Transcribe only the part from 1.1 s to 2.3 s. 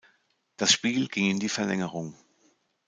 in die Verlängerung.